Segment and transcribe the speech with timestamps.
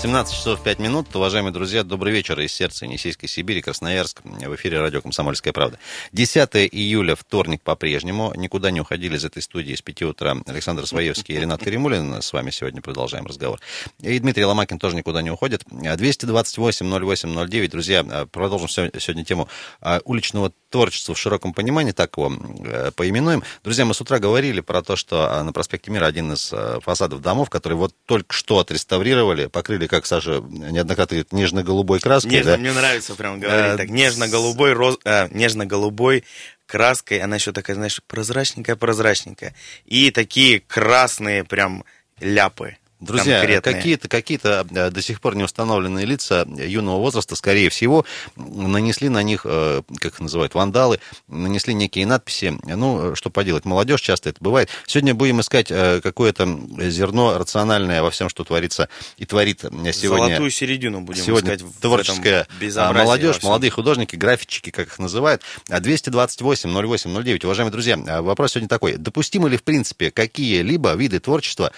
[0.00, 1.14] 17 часов 5 минут.
[1.14, 4.22] Уважаемые друзья, добрый вечер из сердца Енисейской Сибири, Красноярск.
[4.24, 5.78] В эфире радио «Комсомольская правда».
[6.12, 8.32] 10 июля, вторник по-прежнему.
[8.34, 10.38] Никуда не уходили из этой студии с 5 утра.
[10.46, 12.22] Александр Своевский и Ренат Каримулин.
[12.22, 13.60] С вами сегодня продолжаем разговор.
[14.00, 15.64] И Дмитрий Ломакин тоже никуда не уходит.
[15.64, 17.68] 228-08-09.
[17.68, 19.50] Друзья, продолжим сегодня тему
[19.82, 22.32] а, уличного творчества в широком понимании, так его
[22.64, 23.42] э, поименуем.
[23.62, 26.78] Друзья, мы с утра говорили про то, что а, на проспекте Мира один из э,
[26.80, 32.30] фасадов домов, который вот только что отреставрировали, покрыли как Саша неоднократно говорит, нежно-голубой краской.
[32.30, 32.58] Нежно, да?
[32.58, 33.88] мне нравится прям говорить а, так.
[33.90, 34.98] Нежно-голубой, роз...
[35.04, 36.24] а, нежно-голубой
[36.66, 37.18] краской.
[37.18, 39.52] Она еще такая, знаешь, прозрачненькая-прозрачненькая.
[39.86, 41.84] И такие красные прям
[42.20, 42.76] ляпы.
[43.00, 48.04] Друзья, какие-то какие э, до сих пор не установленные лица юного возраста, скорее всего,
[48.36, 52.58] нанесли на них, э, как их называют, вандалы, нанесли некие надписи.
[52.64, 54.68] Ну, что поделать, молодежь часто это бывает.
[54.86, 56.46] Сегодня будем искать э, какое-то
[56.78, 59.60] зерно рациональное во всем, что творится и творит
[59.94, 60.26] сегодня.
[60.26, 65.40] Золотую середину будем сегодня искать творческая а, молодежь, молодые художники, графичики, как их называют.
[65.68, 67.44] 228 08 09.
[67.44, 68.96] Уважаемые друзья, вопрос сегодня такой.
[68.96, 71.72] Допустимы ли, в принципе, какие-либо виды творчества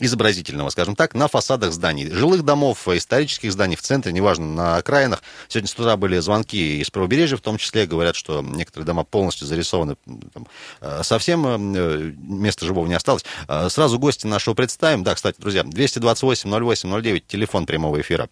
[0.00, 2.10] изобразительного современного, скажем так, на фасадах зданий.
[2.10, 5.22] Жилых домов, исторических зданий в центре, неважно, на окраинах.
[5.48, 9.46] Сегодня с утра были звонки из правобережья, в том числе говорят, что некоторые дома полностью
[9.46, 9.96] зарисованы.
[10.32, 10.46] Там,
[10.80, 13.24] э, совсем э, места живого не осталось.
[13.48, 15.04] Э, сразу гости нашего представим.
[15.04, 18.28] Да, кстати, друзья, 228 08 09, телефон прямого эфира.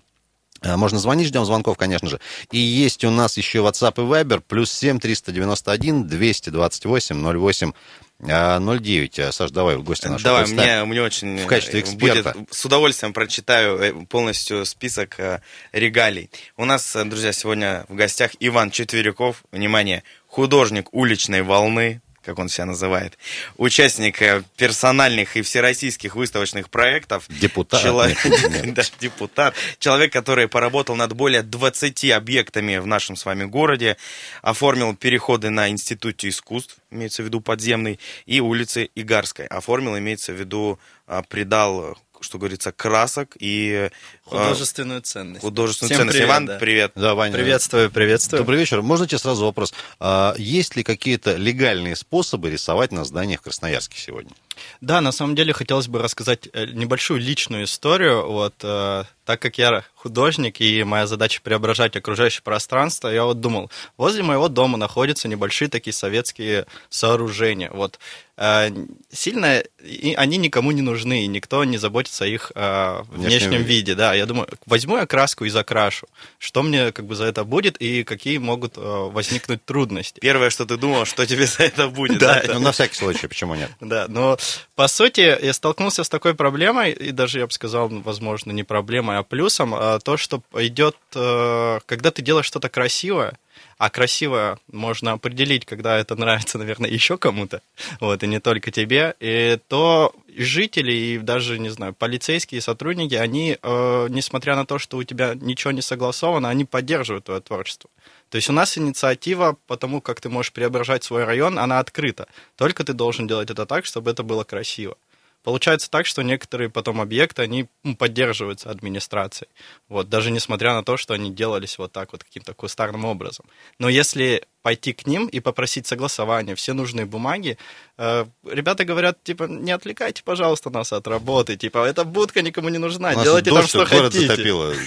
[0.63, 2.21] Можно звонить, ждем звонков, конечно же.
[2.51, 7.73] И есть у нас еще WhatsApp и Viber, плюс 7 391 228 08
[8.21, 9.19] 09.
[9.19, 11.39] А, Саш, давай в гости нашего Давай, мне, мне очень...
[11.39, 12.33] В качестве эксперта.
[12.33, 15.41] Будет, с удовольствием прочитаю э, полностью список э,
[15.73, 16.31] регалий.
[16.57, 19.45] У нас, э, друзья, сегодня в гостях Иван Четверяков.
[19.53, 23.19] Внимание, художник уличной волны, как он себя называет,
[23.57, 24.19] участник
[24.57, 27.25] персональных и всероссийских выставочных проектов.
[27.29, 27.83] Депутат.
[27.83, 28.19] Человек,
[28.75, 29.55] да, депутат.
[29.79, 33.97] Человек, который поработал над более 20 объектами в нашем с вами городе,
[34.43, 39.47] оформил переходы на Институте искусств, имеется в виду подземный, и улицы Игарской.
[39.47, 43.91] Оформил, имеется в виду, а, придал что говорится, красок и...
[44.27, 45.43] А, художественную ценность.
[45.43, 46.17] Художественную Всем ценность.
[46.17, 46.59] Привет, Иван, да.
[46.59, 46.93] привет.
[46.95, 47.35] Да, Ваня.
[47.35, 48.41] Приветствую, приветствую.
[48.41, 48.83] Добрый вечер.
[48.83, 49.73] Можно тебе сразу вопрос?
[50.01, 54.33] А, есть ли какие-то легальные способы рисовать на зданиях в Красноярске сегодня?
[54.81, 58.27] Да, на самом деле хотелось бы рассказать э, небольшую личную историю.
[58.27, 63.71] Вот, э, так как я художник и моя задача преображать окружающее пространство, я вот думал,
[63.97, 67.71] возле моего дома находятся небольшие такие советские сооружения.
[67.73, 67.99] Вот,
[68.37, 68.71] э,
[69.11, 73.63] сильно и они никому не нужны, и никто не заботится о их э, внешнем, внешнем
[73.63, 73.95] виде.
[73.95, 76.07] Да, я думаю, возьму я краску и закрашу.
[76.39, 80.21] Что мне как бы за это будет и какие могут э, возникнуть трудности?
[80.21, 82.15] Первое, что ты думал, что тебе за это будет.
[82.25, 83.71] Да, ну на всякий случай, почему нет?
[83.81, 84.39] Да, но
[84.75, 89.19] по сути, я столкнулся с такой проблемой, и даже, я бы сказал, возможно, не проблемой,
[89.19, 93.39] а плюсом, а то, что идет, э, когда ты делаешь что-то красивое,
[93.79, 97.63] а красиво можно определить, когда это нравится, наверное, еще кому-то,
[98.01, 103.59] вот, и не только тебе, и то жители и даже, не знаю, полицейские сотрудники, они,
[103.61, 107.91] э, несмотря на то, что у тебя ничего не согласовано, они поддерживают твое творчество.
[108.35, 112.27] То есть у нас инициатива по тому, как ты можешь преображать свой район, она открыта.
[112.57, 114.97] Только ты должен делать это так, чтобы это было красиво.
[115.45, 117.69] Получается так, что некоторые потом объекты, они
[117.99, 119.51] поддерживаются администрацией.
[119.89, 123.45] Вот, даже несмотря на то, что они делались вот так вот каким-то кустарным образом.
[123.79, 127.59] Но если пойти к ним и попросить согласования, все нужные бумаги,
[127.99, 132.79] э, ребята говорят, типа, не отвлекайте, пожалуйста, нас от работы, типа, эта будка никому не
[132.79, 134.27] нужна, делайте там, что хотите.
[134.27, 134.75] Затопило.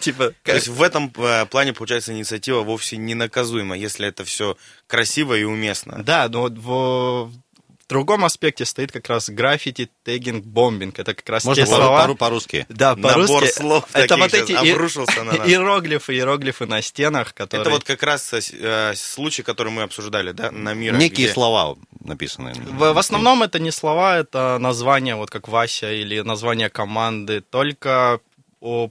[0.00, 4.58] Типа, то есть в этом э, плане, получается, инициатива вовсе не наказуема, если это все
[4.86, 6.02] красиво и уместно.
[6.04, 6.50] Да, но
[7.84, 10.98] в другом аспекте стоит как раз граффити, тегинг, бомбинг.
[10.98, 12.06] Это как раз Можно те слова...
[12.06, 12.66] По- по-русски?
[12.70, 13.32] Да, по-русски.
[13.32, 15.48] Набор слов Это вот эти обрушился на нас.
[15.48, 17.62] иероглифы, иероглифы на стенах, которые...
[17.62, 20.94] Это вот как раз э, случай, который мы обсуждали, да, на мир.
[20.94, 21.34] Некие где...
[21.34, 22.54] слова написаны.
[22.54, 28.20] В, в основном это не слова, это название, вот как Вася, или название команды, только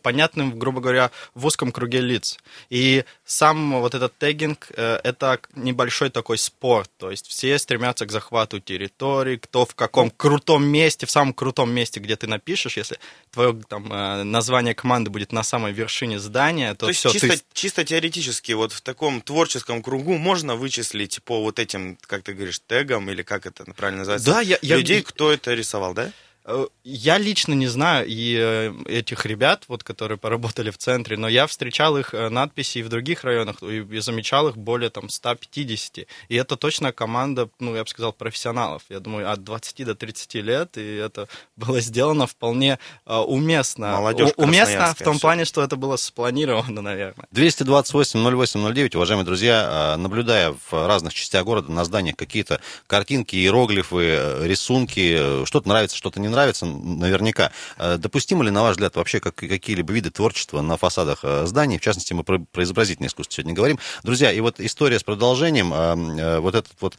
[0.02, 2.38] понятным, грубо говоря, в узком круге лиц.
[2.70, 8.12] И сам вот этот тегинг э,– это небольшой такой спорт, то есть все стремятся к
[8.12, 13.00] захвату территории, кто в каком крутом месте, в самом крутом месте, где ты напишешь, если
[13.32, 17.10] твое там, э, название команды будет на самой вершине здания, то, то все.
[17.10, 17.44] Чисто, ты...
[17.54, 22.62] чисто теоретически, вот в таком творческом кругу можно вычислить по вот этим, как ты говоришь,
[22.68, 25.04] тегам, или как это правильно называется, да, я, людей, я...
[25.04, 26.12] кто это рисовал, да?
[26.46, 31.30] Э, я лично не знаю и э, этих ребят, вот, которые поработали в центре, но
[31.30, 35.08] я встречал их э, надписи и в других районах, и, и замечал их более там
[35.08, 36.06] 150.
[36.28, 38.84] И это точно команда, ну, я бы сказал, профессионалов.
[38.90, 43.92] Я думаю, от 20 до 30 лет, и это было сделано вполне уместно.
[43.92, 47.26] Молодежь уместно в том плане, что это было спланировано, наверное.
[47.34, 55.70] 228-08-09, уважаемые друзья, наблюдая в разных частях города на зданиях какие-то картинки, иероглифы, рисунки, что-то
[55.70, 57.52] нравится, что-то не нравится, наверняка.
[57.78, 61.78] Э, допустимо ли, на ваш взгляд, вообще как, какие-либо виды творчества на фасадах э, зданий?
[61.78, 63.80] В частности, мы про, про изобразительное искусство сегодня говорим.
[64.04, 66.98] Друзья, и вот история с продолжением, э, вот этот вот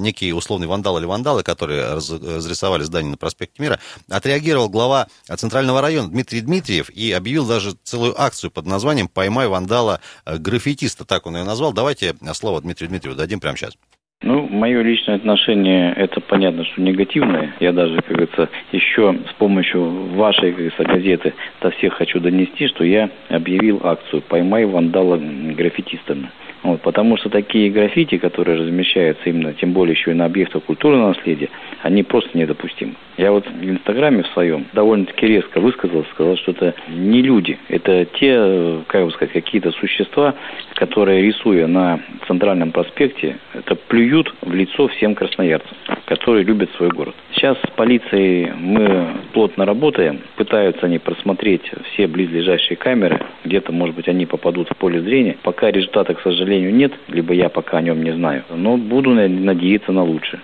[0.00, 3.78] некий условный вандал или вандалы, которые разрисовали здание на проспекте Мира,
[4.08, 5.06] отреагировал глава
[5.36, 11.26] Центрального района Дмитрий Дмитриев и объявил даже целую акцию под названием «Поймай вандала граффитиста», так
[11.26, 11.72] он ее назвал.
[11.72, 13.74] Давайте слово Дмитрию Дмитриеву дадим прямо сейчас.
[14.22, 17.54] Ну, мое личное отношение, это понятно, что негативное.
[17.58, 19.82] Я даже, как говорится, еще с помощью
[20.14, 21.32] вашей, как говорится, газеты
[21.62, 26.28] до всех хочу донести, что я объявил акцию «Поймай вандала граффитистами».
[26.62, 31.14] Вот, потому что такие граффити, которые размещаются именно, тем более еще и на объектах культурного
[31.14, 31.48] наследия,
[31.80, 32.96] они просто недопустимы.
[33.16, 38.04] Я вот в Инстаграме в своем довольно-таки резко высказал, сказал, что это не люди, это
[38.04, 40.34] те, как бы сказать, какие-то существа,
[40.80, 47.14] которые, рисуя на центральном проспекте, это плюют в лицо всем красноярцам, которые любят свой город.
[47.34, 54.08] Сейчас с полицией мы плотно работаем, пытаются они просмотреть все близлежащие камеры, где-то, может быть,
[54.08, 55.36] они попадут в поле зрения.
[55.42, 59.92] Пока результата, к сожалению, нет, либо я пока о нем не знаю, но буду надеяться
[59.92, 60.40] на лучшее.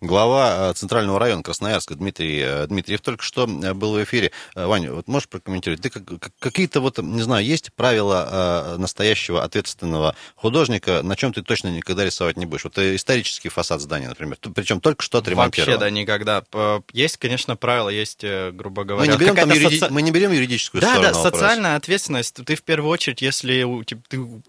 [0.00, 4.32] Глава э, Центрального района Красноярска Дмитрий э, Дмитриев только что э, был в эфире.
[4.54, 5.82] Ваня, вот можешь прокомментировать?
[5.82, 5.90] Ты
[6.38, 9.42] какие-то вот, не знаю, есть правила настоящего
[9.74, 12.64] ответственного художника, на чем ты точно никогда рисовать не будешь?
[12.64, 15.74] Вот исторический фасад здания, например, причем только что отремонтирован.
[15.74, 16.44] Вообще, да, никогда.
[16.92, 19.10] Есть, конечно, правила, есть, грубо говоря...
[19.10, 19.78] Мы не берем, там юриди...
[19.78, 19.92] соци...
[19.92, 22.34] Мы не берем юридическую да, сторону Да, да, социальная ответственность.
[22.44, 23.64] Ты в первую очередь, если
[24.08, 24.42] ты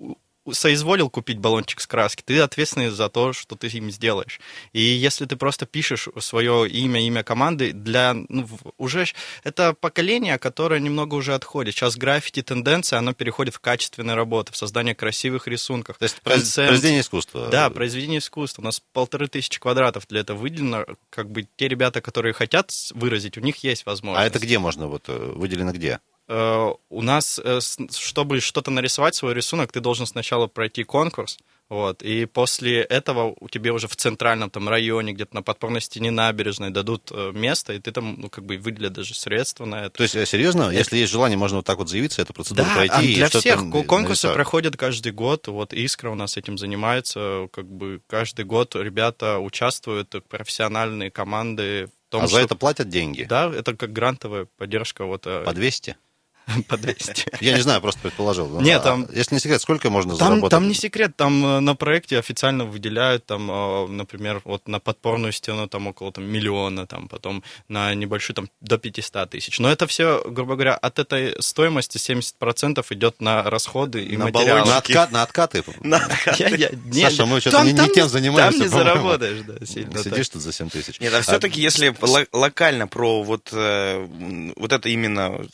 [0.52, 4.40] соизволил купить баллончик с краски, ты ответственный за то, что ты им сделаешь.
[4.74, 8.48] И если ты просто пишешь свое имя, имя команды, для ну,
[8.78, 9.06] уже
[9.44, 11.76] это поколение, которое немного уже отходит.
[11.76, 15.98] Сейчас граффити тенденция, оно переходит в качественные работы, в создание красивых рисунков.
[15.98, 16.70] То есть концепт.
[16.70, 17.48] произведение искусства.
[17.50, 18.62] Да, произведение искусства.
[18.62, 20.86] У нас полторы тысячи квадратов для этого выделено.
[21.10, 24.24] Как бы те ребята, которые хотят выразить, у них есть возможность.
[24.24, 24.88] А это где можно?
[24.88, 26.00] Вот э, выделено где?
[26.28, 27.60] Э, у нас, э,
[27.92, 31.38] чтобы что-то нарисовать, свой рисунок, ты должен сначала пройти конкурс,
[31.70, 36.10] вот, и после этого у тебя уже в центральном там районе, где-то на подпорной стене
[36.10, 39.98] набережной дадут э, место, и ты там, ну, как бы выделят даже средства на это.
[39.98, 40.74] То есть, серьезно, это...
[40.74, 43.14] если есть желание, можно вот так вот заявиться, эту процедуру да, пройти?
[43.14, 44.36] А для всех конкурсы нарисовать.
[44.36, 50.16] проходят каждый год, вот Искра у нас этим занимается, как бы каждый год ребята участвуют,
[50.28, 51.90] профессиональные команды.
[52.10, 52.38] Том, а что...
[52.38, 53.24] за это платят деньги?
[53.24, 55.06] Да, это как грантовая поддержка.
[55.06, 55.98] Вот, По 200?
[56.68, 57.26] по 200.
[57.42, 58.48] Я не знаю, просто предположил.
[58.62, 59.08] Нет, там...
[59.14, 60.52] Если не секрет, сколько можно там, заработать?
[60.52, 65.34] Там не секрет, там э, на проекте официально выделяют, там, э, например, вот на подпорную
[65.34, 69.60] стену там около там, миллиона, там, потом на небольшую там до 500 тысяч.
[69.60, 74.70] Но это все, грубо говоря, от этой стоимости 70% идет на расходы и на материалы.
[74.70, 75.64] На, откат, на откаты?
[75.82, 76.44] На откаты.
[76.44, 80.04] Я, я, нет, Саша, мы что-то не, не тем занимаемся, Там не заработаешь, да, сильно.
[80.04, 81.00] Сидишь тут за 7 тысяч.
[81.00, 81.96] Нет, а все-таки, если
[82.32, 85.46] локально про вот, э, вот это именно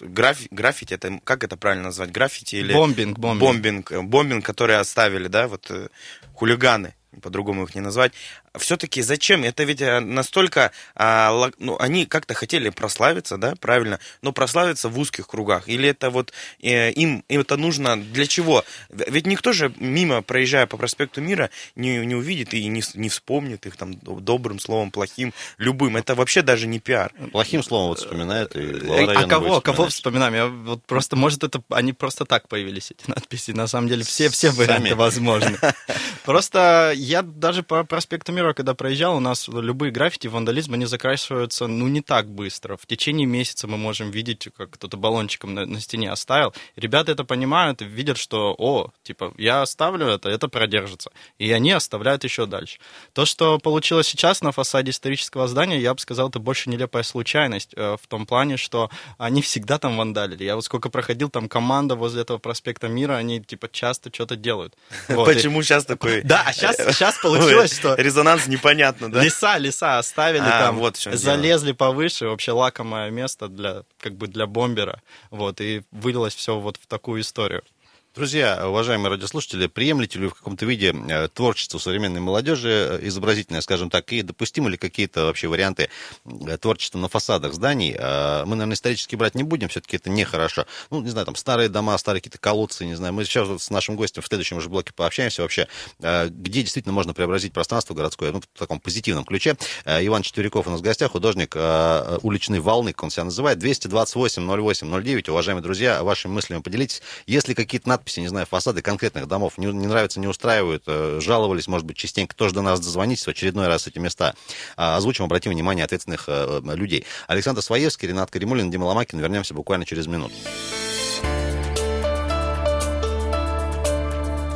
[0.81, 2.73] граффити, это как это правильно назвать, граффити или...
[2.73, 3.41] Бомбинг, бомбинг.
[3.41, 5.89] Бомбинг, бомбинг, который оставили, да, вот э,
[6.33, 8.13] хулиганы по-другому их не назвать.
[8.57, 9.43] Все-таки зачем?
[9.43, 14.99] Это ведь э, настолько, а, ну, они как-то хотели прославиться, да, правильно, но прославиться в
[14.99, 15.69] узких кругах.
[15.69, 18.65] Или это вот э, им, им это нужно для чего?
[18.89, 23.65] Ведь никто же мимо, проезжая по проспекту Мира, не, не увидит и не, не вспомнит
[23.65, 25.95] их там добрым словом, плохим, любым.
[25.95, 27.13] Это вообще даже не пиар.
[27.31, 30.33] Плохим словом вот вспоминает и э, А кого, кого вспоминаем?
[30.33, 33.51] Я вот просто, может, это они просто так появились, эти надписи.
[33.51, 35.57] На самом деле все, все варианты возможны.
[36.25, 41.67] Просто я даже по проспекту Мира, когда проезжал, у нас любые граффити, вандализм, они закрашиваются,
[41.67, 42.77] ну, не так быстро.
[42.77, 46.53] В течение месяца мы можем видеть, как кто-то баллончиком на, на стене оставил.
[46.75, 51.11] Ребята это понимают и видят, что, о, типа, я оставлю это, это продержится.
[51.39, 52.79] И они оставляют еще дальше.
[53.13, 57.73] То, что получилось сейчас на фасаде исторического здания, я бы сказал, это больше нелепая случайность
[57.75, 60.43] э, в том плане, что они всегда там вандалили.
[60.43, 64.75] Я вот сколько проходил, там команда возле этого проспекта Мира, они, типа, часто что-то делают.
[65.07, 66.21] Почему сейчас такой...
[66.21, 67.95] Да, а сейчас сейчас получилось, что...
[67.95, 69.23] Резонанс непонятно, да?
[69.23, 71.75] Леса, леса оставили а, там, вот залезли дело.
[71.75, 76.87] повыше, вообще лакомое место для, как бы для бомбера, вот, и вылилось все вот в
[76.87, 77.63] такую историю.
[78.13, 83.61] Друзья, уважаемые радиослушатели, приемлете ли вы в каком-то виде э, творчество современной молодежи, э, изобразительное,
[83.61, 85.87] скажем так, и допустимы ли какие-то вообще варианты
[86.25, 87.93] э, творчества на фасадах зданий?
[87.93, 90.65] Мы, наверное, исторически брать не будем, все-таки это нехорошо.
[90.89, 93.13] Ну, не знаю, там старые дома, старые какие-то колодцы, не знаю.
[93.13, 97.13] Мы сейчас вот с нашим гостем в следующем же блоке пообщаемся вообще, где действительно можно
[97.13, 99.55] преобразить пространство городское, ну, в таком позитивном ключе.
[99.85, 103.59] Иван Четверяков у нас в гостях, художник уличной волны, как он себя называет.
[103.59, 105.29] 228 08 09.
[105.29, 107.01] Уважаемые друзья, вашими мыслями поделитесь.
[107.25, 111.67] Если какие-то надписи, не знаю, фасады конкретных домов не, не нравятся, не устраивают, э, жаловались,
[111.67, 114.33] может быть, частенько тоже до нас дозвонитесь в очередной раз эти места.
[114.75, 117.05] А, озвучим, обратим внимание ответственных э, людей.
[117.27, 119.19] Александр Своевский, Ренат Каримулин, Дима Ломакин.
[119.19, 120.33] Вернемся буквально через минуту.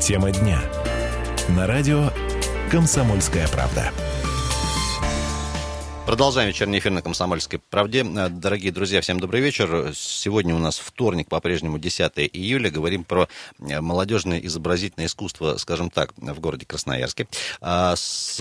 [0.01, 0.61] Тема дня.
[1.49, 2.11] На радио
[2.71, 3.91] «Комсомольская правда».
[6.05, 8.05] Продолжаем вечерний эфир на «Комсомольской правде».
[8.05, 9.91] Э, дорогие друзья, всем добрый вечер.
[9.95, 12.69] Сегодня у нас вторник, по-прежнему 10 июля.
[12.69, 13.27] Говорим про
[13.59, 17.27] э, молодежное изобразительное искусство, скажем так, в городе Красноярске.
[17.59, 17.95] А,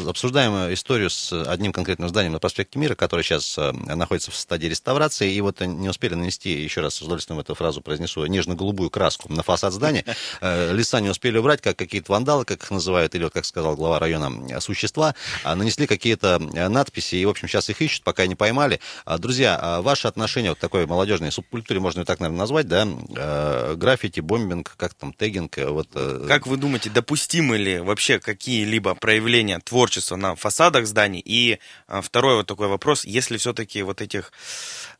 [0.06, 4.66] обсуждаем историю с одним конкретным зданием на проспекте Мира, которое сейчас э, находится в стадии
[4.66, 5.32] реставрации.
[5.32, 9.42] И вот не успели нанести, еще раз с удовольствием эту фразу произнесу, нежно-голубую краску на
[9.42, 10.04] фасад здания.
[10.42, 14.60] Леса не успели убрать, как какие-то вандалы, как их называют, или как сказал глава района,
[14.60, 15.14] существа.
[15.44, 18.80] Нанесли какие-то надписи, и, в общем, сейчас их ищут, пока не поймали.
[19.04, 22.66] А, друзья, а ваше отношение вот к такой молодежной субкультуре, можно ее так, наверное, назвать,
[22.66, 22.86] да?
[23.16, 25.88] Э, граффити, бомбинг, как там, тегинг, э, вот...
[25.94, 31.22] Э, как вы думаете, допустимы ли вообще какие-либо проявления творчества на фасадах зданий?
[31.24, 34.32] И второй вот такой вопрос, если все-таки вот этих...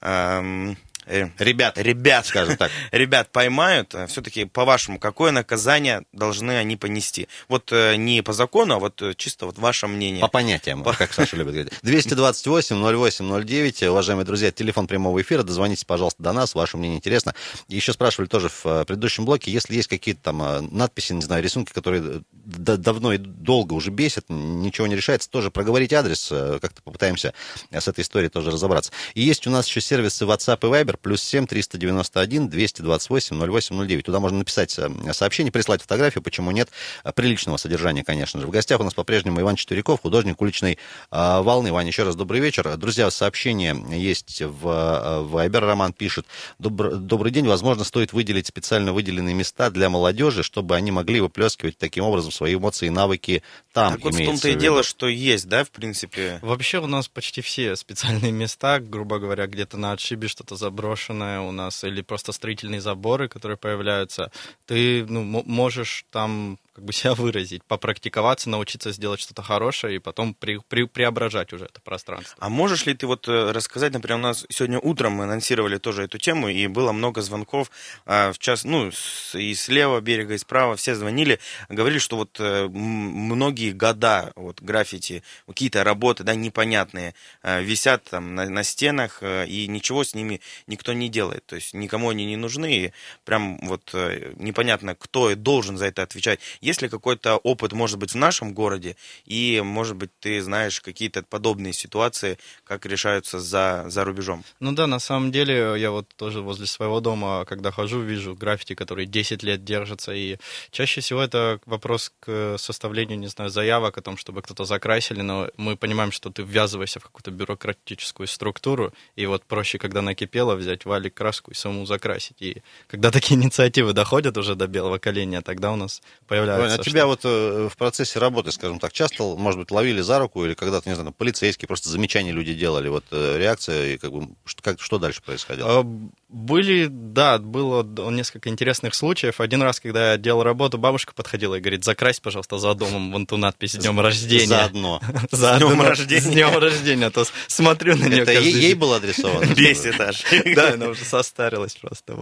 [0.00, 6.76] Эм э, ребят, ребят, скажем так, ребят поймают, э, все-таки по-вашему, какое наказание должны они
[6.76, 7.28] понести?
[7.48, 10.20] Вот э, не по закону, а вот э, чисто вот ваше мнение.
[10.20, 10.92] По понятиям, по...
[10.92, 11.72] как Саша любит говорить.
[11.82, 17.34] 228 08 09, уважаемые друзья, телефон прямого эфира, дозвонитесь, пожалуйста, до нас, ваше мнение интересно.
[17.68, 22.22] Еще спрашивали тоже в предыдущем блоке, если есть какие-то там надписи, не знаю, рисунки, которые
[22.44, 27.34] давно и долго уже бесят, ничего не решается, тоже проговорить адрес, как-то попытаемся
[27.70, 28.92] с этой историей тоже разобраться.
[29.14, 33.86] И есть у нас еще сервисы WhatsApp и Viber, Viber, плюс 7 391 228 08
[33.86, 34.04] 09.
[34.04, 36.70] Туда можно написать э, сообщение, прислать фотографию, почему нет,
[37.04, 38.46] э, приличного содержания, конечно же.
[38.46, 40.78] В гостях у нас по-прежнему Иван Четверяков, художник уличной
[41.10, 41.72] э, волны.
[41.72, 42.76] Ваня, еще раз добрый вечер.
[42.76, 46.26] Друзья, сообщение есть в Viber, Роман пишет.
[46.58, 51.78] Добр, добрый день, возможно, стоит выделить специально выделенные места для молодежи, чтобы они могли выплескивать
[51.78, 53.94] таким образом свои эмоции и навыки там.
[53.94, 56.38] Так вот в том-то и дело, что есть, да, в принципе?
[56.42, 61.40] Вообще у нас почти все специальные места, грубо говоря, где-то на отшибе что-то забрать брошенная
[61.40, 64.30] у нас, или просто строительные заборы, которые появляются,
[64.66, 70.34] ты ну, можешь там как бы себя выразить, попрактиковаться, научиться сделать что-то хорошее и потом
[70.34, 72.36] при, при, преображать уже это пространство.
[72.40, 76.04] А можешь ли ты вот э, рассказать, например, у нас сегодня утром мы анонсировали тоже
[76.04, 77.70] эту тему, и было много звонков,
[78.06, 78.90] а, в час, ну,
[79.34, 81.38] и с левого берега, и справа, все звонили,
[81.68, 87.14] говорили, что вот э, многие года вот граффити, какие-то работы, да, непонятные,
[87.44, 91.72] э, висят там на, на стенах, и ничего с ними никто не делает, то есть
[91.72, 92.92] никому они не нужны, и
[93.24, 96.40] прям вот непонятно, кто должен за это отвечать.
[96.64, 101.22] Есть ли какой-то опыт, может быть, в нашем городе, и, может быть, ты знаешь какие-то
[101.22, 104.44] подобные ситуации, как решаются за, за рубежом?
[104.60, 108.74] Ну да, на самом деле, я вот тоже возле своего дома, когда хожу, вижу граффити,
[108.74, 110.38] которые 10 лет держатся, и
[110.70, 115.50] чаще всего это вопрос к составлению, не знаю, заявок о том, чтобы кто-то закрасили, но
[115.58, 120.86] мы понимаем, что ты ввязываешься в какую-то бюрократическую структуру, и вот проще, когда накипело, взять
[120.86, 122.40] валик краску и самому закрасить.
[122.40, 126.80] И когда такие инициативы доходят уже до белого коленя, тогда у нас появляется нравится.
[126.80, 127.06] А тебя что...
[127.08, 130.88] вот э, в процессе работы, скажем так, часто, может быть, ловили за руку или когда-то,
[130.88, 134.80] не знаю, полицейские просто замечания люди делали, вот э, реакция и как бы что, как,
[134.80, 135.80] что дальше происходило?
[135.80, 135.84] А,
[136.28, 139.40] были, да, было несколько интересных случаев.
[139.40, 143.26] Один раз, когда я делал работу, бабушка подходила и говорит, закрась, пожалуйста, за домом вон
[143.26, 144.46] ту надпись «С днем рождения».
[144.46, 145.00] Заодно.
[145.30, 146.20] С днем рождения.
[146.20, 147.10] С днем рождения.
[147.10, 149.54] То смотрю на нее Это ей было адресовано?
[149.54, 150.24] Бесит аж.
[150.54, 152.16] Да, она уже состарилась просто.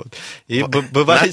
[0.46, 1.32] И бывали...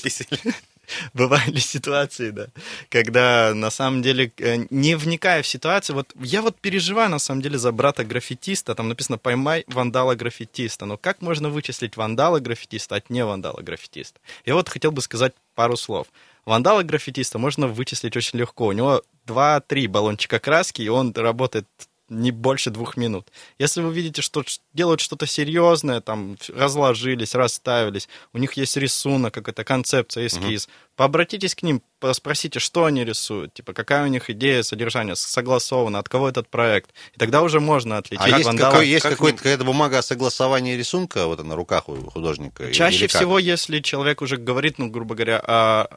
[1.14, 2.48] бывали ситуации, да,
[2.90, 7.42] когда на самом деле, э, не вникая в ситуацию, вот я вот переживаю на самом
[7.42, 12.96] деле за брата граффитиста, там написано «поймай вандала граффитиста», но как можно вычислить вандала граффитиста
[12.96, 14.20] от не вандала граффитиста?
[14.46, 16.08] Я вот хотел бы сказать пару слов.
[16.46, 18.68] Вандала граффитиста можно вычислить очень легко.
[18.68, 21.68] У него 2-3 баллончика краски, и он работает
[22.10, 23.28] не больше двух минут.
[23.58, 29.64] Если вы видите, что делают что-то серьезное, там разложились, расставились, у них есть рисунок, какая-то
[29.64, 30.74] концепция, эскиз, угу.
[30.96, 31.82] пообратитесь к ним,
[32.14, 36.92] спросите, что они рисуют, типа какая у них идея, содержание, согласовано, от кого этот проект.
[37.14, 38.26] И тогда уже можно отличить.
[38.26, 41.90] А есть, вандала, какой, есть как какой-то, какая-то бумага о согласовании рисунка вот на руках
[41.90, 42.72] у художника?
[42.72, 45.88] Чаще всего, если человек уже говорит, ну, грубо говоря, о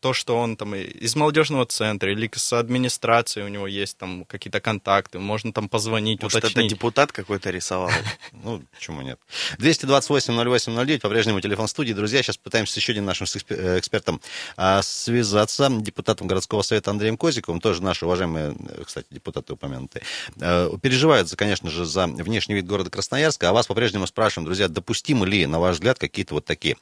[0.00, 4.60] то, что он там из молодежного центра или с администрацией у него есть там какие-то
[4.60, 6.66] контакты, можно там позвонить, Может, уточнить.
[6.66, 7.90] это депутат какой-то рисовал?
[8.32, 9.18] Ну, почему нет?
[9.58, 11.92] 228-08-09, по-прежнему телефон студии.
[11.92, 14.20] Друзья, сейчас пытаемся с еще одним нашим э, экспертом
[14.56, 20.02] а, связаться, депутатом городского совета Андреем Козиковым, тоже наши уважаемые, э, кстати, депутаты упомянутые,
[20.40, 25.26] э, переживают, конечно же, за внешний вид города Красноярска, а вас по-прежнему спрашиваем, друзья, допустимы
[25.26, 26.76] ли, на ваш взгляд, какие-то вот такие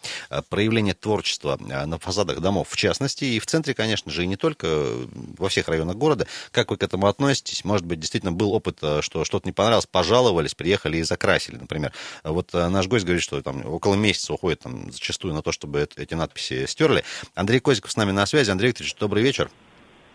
[0.51, 4.37] проявления творчества на фасадах домов, в частности, частности, и в центре, конечно же, и не
[4.37, 4.89] только
[5.39, 6.27] во всех районах города.
[6.51, 7.65] Как вы к этому относитесь?
[7.65, 11.93] Может быть, действительно был опыт, э, что что-то не понравилось, пожаловались, приехали и закрасили, например.
[12.25, 15.89] Вот э, наш гость говорит, что там около месяца уходит там, зачастую на то, чтобы
[15.97, 17.05] эти надписи стерли.
[17.35, 18.51] Андрей Козиков с нами на связи.
[18.51, 19.51] Андрей Викторович, добрый вечер.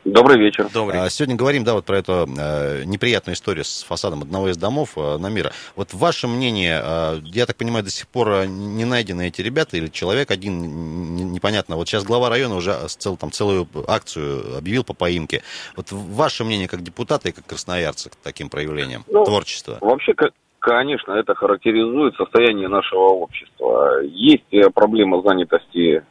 [0.04, 0.68] Добрый вечер.
[0.74, 1.00] Добрый.
[1.00, 4.94] А, сегодня говорим, да, вот про эту э, неприятную историю с фасадом одного из домов
[4.98, 5.52] э, на Мира.
[5.76, 9.88] Вот ваше мнение, э, я так понимаю, до сих пор не найдены эти ребята или
[9.88, 11.76] человек один, непонятно.
[11.76, 15.44] Вот сейчас глава района уже цел, там, целую акцию объявил по поимке.
[15.76, 19.78] Вот ваше мнение как депутата и как красноярца к таким проявлениям ну, творчества?
[19.82, 20.14] Вообще,
[20.58, 24.02] конечно, это характеризует состояние нашего общества.
[24.04, 26.04] Есть проблема занятости,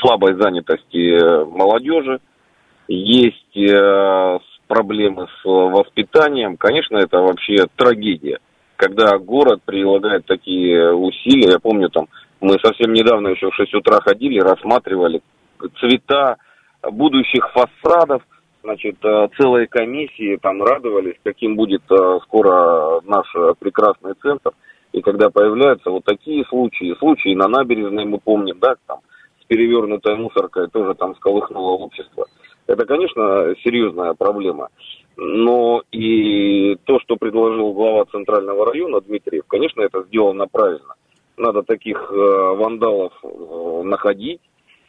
[0.00, 2.20] слабой занятости молодежи,
[2.94, 8.38] есть э, проблемы с воспитанием, конечно, это вообще трагедия.
[8.76, 12.08] Когда город прилагает такие усилия, я помню, там
[12.40, 15.22] мы совсем недавно еще в 6 утра ходили, рассматривали
[15.78, 16.36] цвета
[16.82, 18.22] будущих фасадов,
[18.62, 23.26] значит, э, целые комиссии там радовались, каким будет э, скоро наш
[23.58, 24.50] прекрасный центр.
[24.92, 29.00] И когда появляются вот такие случаи, случаи на набережной мы помним, да, там,
[29.40, 32.26] с перевернутой мусоркой тоже там сколыхнуло общество.
[32.72, 34.68] Это, конечно, серьезная проблема.
[35.18, 40.94] Но и то, что предложил глава Центрального района Дмитриев, конечно, это сделано правильно.
[41.36, 44.40] Надо таких э, вандалов э, находить,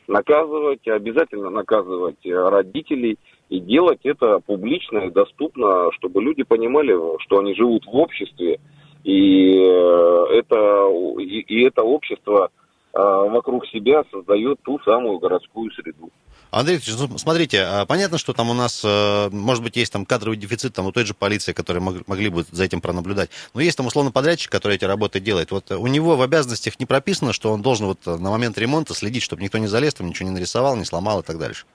[0.08, 3.18] наказывать, обязательно наказывать родителей
[3.50, 8.62] и делать это публично и доступно, чтобы люди понимали, что они живут в обществе,
[9.04, 10.88] и э, это,
[11.20, 12.63] и, и это общество э,
[12.94, 16.12] вокруг себя создает ту самую городскую среду.
[16.54, 20.38] Андрей ну, смотрите, а, понятно, что там у нас, э, может быть, есть там кадровый
[20.38, 23.32] дефицит там у той же полиции, которые могли бы за этим пронаблюдать.
[23.56, 25.50] Но есть там условно подрядчик, который эти работы делает.
[25.50, 29.24] Вот у него в обязанностях не прописано, что он должен вот на момент ремонта следить,
[29.24, 31.66] чтобы никто не залез, там ничего не нарисовал, не сломал и так дальше.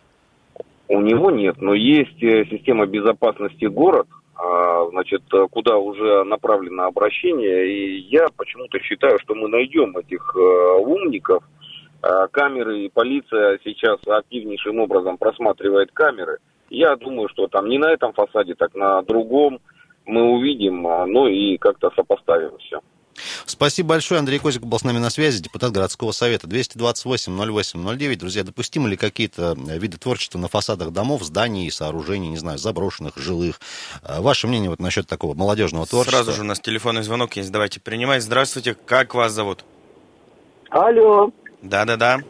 [0.86, 4.06] У него нет, но есть э, система безопасности город,
[4.90, 11.42] значит, куда уже направлено обращение, и я почему-то считаю, что мы найдем этих э, умников,
[12.00, 16.38] Э, камеры, и полиция сейчас активнейшим образом просматривает камеры.
[16.70, 19.58] Я думаю, что там не на этом фасаде, так на другом
[20.06, 22.80] мы увидим, а, ну и как-то сопоставим все.
[23.46, 24.18] Спасибо большое.
[24.18, 26.46] Андрей Козик был с нами на связи, депутат городского совета.
[26.46, 28.16] 228-08-09.
[28.16, 33.16] Друзья, допустимы ли какие-то виды творчества на фасадах домов, зданий и сооружений, не знаю, заброшенных,
[33.16, 33.60] жилых?
[34.02, 36.22] Э, ваше мнение вот насчет такого молодежного творчества?
[36.22, 37.50] Сразу же у нас телефонный звонок есть.
[37.50, 38.22] Давайте принимать.
[38.22, 38.74] Здравствуйте.
[38.74, 39.64] Как вас зовут?
[40.70, 41.30] Алло.
[41.62, 42.20] Да-да-да.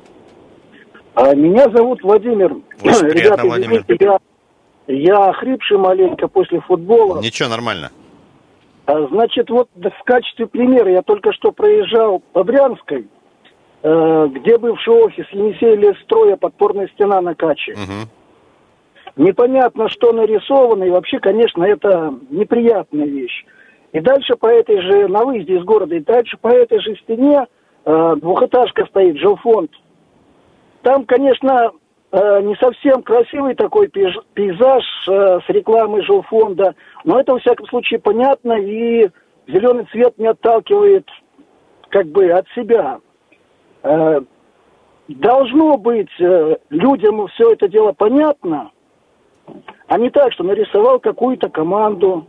[1.14, 2.52] А, меня зовут Владимир.
[2.80, 3.84] Очень приятно, Ребята, Владимир.
[3.98, 4.18] Я,
[4.86, 7.20] я охрипший маленько после футбола.
[7.20, 7.90] Ничего, нормально.
[8.88, 13.06] А, значит, вот в качестве примера я только что проезжал по Брянской,
[13.82, 17.72] э, где бывший офис Енисей Лесстроя, подпорная стена на Каче.
[17.72, 19.24] Угу.
[19.24, 23.44] Непонятно, что нарисовано, и вообще, конечно, это неприятная вещь.
[23.92, 27.46] И дальше по этой же, на выезде из города, и дальше по этой же стене
[27.90, 29.70] Э, двухэтажка стоит, жилфонд.
[30.82, 31.70] Там, конечно,
[32.12, 38.00] э, не совсем красивый такой пейзаж э, с рекламой жилфонда, но это, во всяком случае,
[38.00, 39.08] понятно, и
[39.46, 41.08] зеленый цвет не отталкивает
[41.90, 43.00] как бы от себя.
[45.08, 48.72] Должно быть людям все это дело понятно,
[49.86, 52.26] а не так, что нарисовал какую-то команду,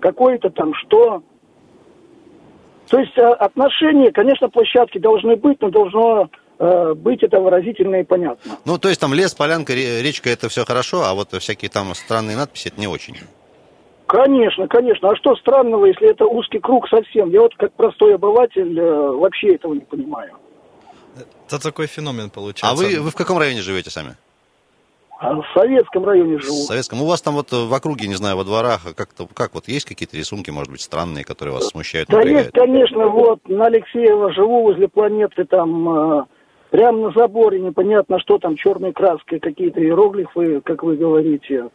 [0.00, 1.22] какой-то там что.
[2.88, 6.26] То есть э, отношения, конечно, площадки должны быть, но должно э,
[6.94, 8.58] быть это выразительно и понятно.
[8.64, 12.36] Ну, то есть там лес, полянка, речка, это все хорошо, а вот всякие там странные
[12.36, 13.16] надписи, это не очень.
[14.12, 15.10] Конечно, конечно.
[15.10, 17.30] А что странного, если это узкий круг совсем?
[17.30, 20.36] Я вот как простой обыватель э, вообще этого не понимаю.
[21.46, 22.68] Это такой феномен получается.
[22.68, 24.16] А вы, вы в каком районе живете сами?
[25.18, 26.64] А в Советском районе живу.
[26.64, 27.00] В Советском.
[27.00, 30.16] У вас там вот в округе, не знаю, во дворах, как-то, как вот есть какие-то
[30.16, 32.08] рисунки, может быть, странные, которые вас смущают?
[32.10, 32.46] Да напрягают?
[32.46, 36.24] есть, конечно, вот на Алексеева живу возле планеты, там э,
[36.72, 41.68] прямо на заборе, непонятно что там, черной краской, какие-то иероглифы, как вы говорите.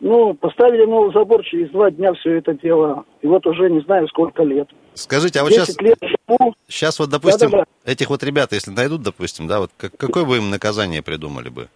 [0.00, 3.06] Ну, поставили новый забор, через два дня все это дело.
[3.22, 4.68] И вот уже не знаю, сколько лет.
[4.92, 6.54] Скажите, а вот сейчас, лет живу.
[6.68, 7.90] сейчас вот, допустим, Да-да-да.
[7.90, 11.68] этих вот ребят, если найдут, допустим, да, вот какое бы им наказание придумали бы?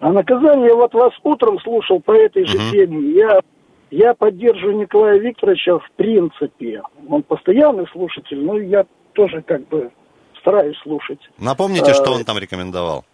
[0.00, 2.70] А наказание, вот вас утром слушал по этой же угу.
[2.70, 3.10] теме.
[3.12, 3.40] Я,
[3.90, 6.80] я поддерживаю Николая Викторовича в принципе.
[7.06, 9.90] Он постоянный слушатель, но я тоже как бы
[10.46, 11.18] стараюсь слушать.
[11.38, 13.04] Напомните, что он там рекомендовал.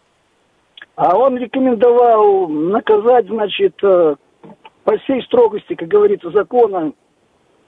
[0.97, 4.17] А он рекомендовал наказать, значит, э,
[4.85, 6.93] по всей строгости, как говорится, закона,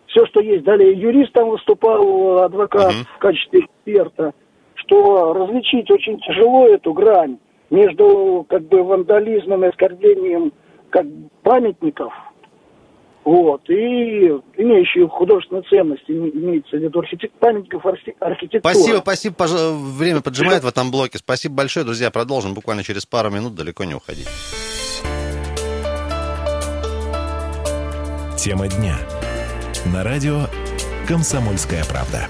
[0.09, 0.64] все, что есть.
[0.64, 4.35] Далее юрист там выступал, адвокат uh в качестве эксперта,
[4.74, 7.38] что различить очень тяжело эту грань
[7.70, 10.53] между как бы вандализмом и оскорблением
[10.90, 11.07] как
[11.42, 12.12] памятников,
[13.25, 14.27] вот, и
[14.59, 17.33] имеющие художественную ценность, имеется в виду архитек...
[17.33, 18.61] памятников архитектуры.
[18.61, 19.51] Спасибо, спасибо, пож...
[19.51, 21.19] время поджимает в этом блоке.
[21.19, 24.29] Спасибо большое, друзья, продолжим буквально через пару минут, далеко не уходить.
[28.37, 28.97] Тема дня.
[29.91, 30.43] На радио
[31.09, 32.29] «Комсомольская правда».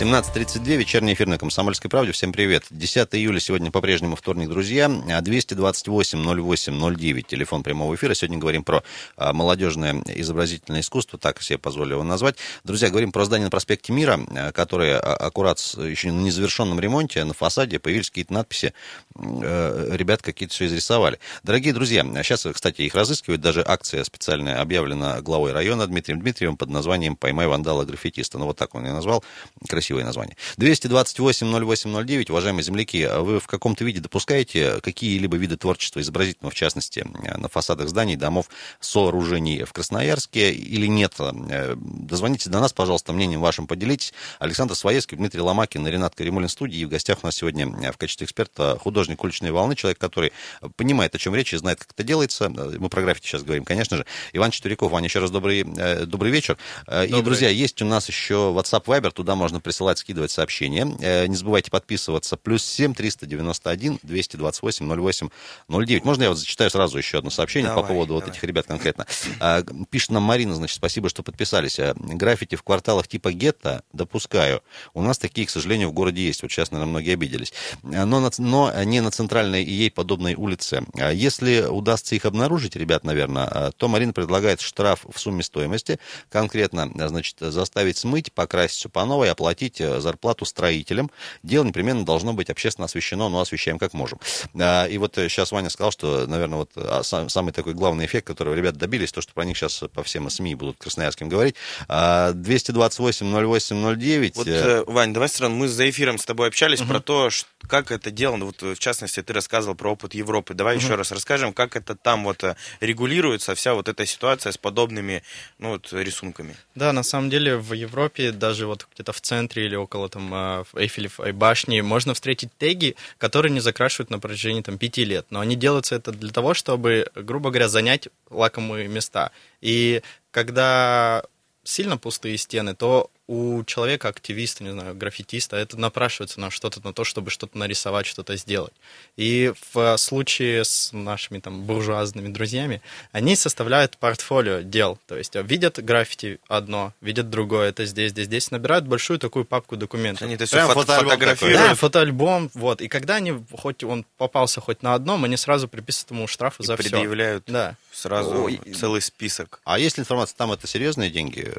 [0.00, 2.12] 17.32, вечерний эфир на Комсомольской правде.
[2.12, 2.66] Всем привет.
[2.70, 4.86] 10 июля сегодня по-прежнему вторник, друзья.
[4.86, 8.14] 228-08-09, телефон прямого эфира.
[8.14, 8.84] Сегодня говорим про
[9.16, 12.36] а, молодежное изобразительное искусство, так себе позволю его назвать.
[12.62, 17.24] Друзья, говорим про здание на проспекте Мира, а, которое а, аккурат еще на незавершенном ремонте,
[17.24, 18.74] на фасаде появились какие-то надписи.
[19.16, 21.18] Э, ребят какие-то все изрисовали.
[21.42, 23.40] Дорогие друзьья, сейчас, кстати, их разыскивают.
[23.40, 28.38] Даже акция специальная объявлена главой района Дмитрием Дмитриевым под названием «Поймай вандала граффитиста».
[28.38, 29.24] Ну, вот так он ее назвал.
[29.68, 30.36] Красиво красивое название.
[30.58, 37.48] 228-08-09, уважаемые земляки, вы в каком-то виде допускаете какие-либо виды творчества изобразительного, в частности, на
[37.48, 41.14] фасадах зданий, домов, сооружений в Красноярске или нет?
[41.18, 44.12] Э, дозвоните до нас, пожалуйста, мнением вашим поделитесь.
[44.38, 46.80] Александр Своевский, Дмитрий Ломакин, Ренат Каримулин студии.
[46.80, 50.32] И в гостях у нас сегодня э, в качестве эксперта художник уличной волны, человек, который
[50.76, 52.50] понимает, о чем речь и знает, как это делается.
[52.50, 54.06] Мы про граффити сейчас говорим, конечно же.
[54.34, 56.58] Иван Четверяков, Ваня, еще раз добрый, э, добрый вечер.
[56.86, 57.08] Добрый.
[57.08, 60.88] И, друзья, есть у нас еще WhatsApp Viber, туда можно присылать присылать, скидывать сообщения.
[61.00, 62.36] Э, не забывайте подписываться.
[62.36, 65.28] Плюс 7 391 228 08
[65.68, 66.04] 09.
[66.04, 68.24] Можно я вот зачитаю сразу еще одно сообщение давай, по поводу давай.
[68.24, 69.06] вот этих ребят конкретно.
[69.38, 71.78] А, пишет нам Марина, значит, спасибо, что подписались.
[71.78, 74.62] Э, граффити в кварталах типа гетто допускаю.
[74.94, 76.42] У нас такие, к сожалению, в городе есть.
[76.42, 77.52] Вот сейчас, наверное, многие обиделись.
[77.84, 80.84] Э, но, на, но не на центральной и ей подобной улице.
[81.12, 86.00] Если удастся их обнаружить, ребят, наверное, то Марина предлагает штраф в сумме стоимости.
[86.30, 91.10] Конкретно, значит, заставить смыть, покрасить все по новой, оплатить платить э, зарплату строителям.
[91.42, 94.18] Дело непременно должно быть общественно освещено, но освещаем как можем.
[94.58, 98.26] А, и вот сейчас э, Ваня сказал, что, наверное, вот а, самый такой главный эффект,
[98.26, 101.56] которого ребят добились, то, что про них сейчас по всем СМИ будут красноярским говорить.
[101.88, 104.32] 228-08-09.
[104.34, 106.90] Вот, э, Вань, давай сразу, мы за эфиром с тобой общались угу.
[106.90, 107.30] про то,
[107.66, 108.46] как это делано.
[108.46, 110.54] Вот, в частности, ты рассказывал про опыт Европы.
[110.54, 110.84] Давай угу.
[110.84, 112.44] еще раз расскажем, как это там вот
[112.80, 115.22] регулируется, вся вот эта ситуация с подобными
[115.58, 116.56] ну, вот, рисунками.
[116.74, 120.30] Да, на самом деле в Европе, даже вот где-то в центре центре или около там
[120.32, 125.26] а, Эйфелевой башни можно встретить теги, которые не закрашивают на протяжении там пяти лет.
[125.30, 129.30] Но они делаются это для того, чтобы, грубо говоря, занять лакомые места.
[129.60, 131.24] И когда
[131.64, 136.94] сильно пустые стены, то у человека, активиста, не знаю, граффитиста, это напрашивается на что-то, на
[136.94, 138.72] то, чтобы что-то нарисовать, что-то сделать.
[139.16, 142.80] И в случае с нашими там буржуазными друзьями,
[143.12, 148.50] они составляют портфолио дел, то есть видят граффити одно, видят другое, это здесь, здесь, здесь,
[148.50, 150.22] набирают большую такую папку документов.
[150.22, 151.58] Они это все фото фотографируют.
[151.58, 152.80] Да, фотоальбом, вот.
[152.80, 156.66] И когда они, хоть он попался хоть на одном, они сразу приписывают ему штрафы и
[156.66, 157.52] за предъявляют все.
[157.52, 157.76] Да.
[157.92, 158.58] сразу Ой.
[158.74, 159.60] целый список.
[159.64, 161.52] А есть ли информация, там это серьезные деньги?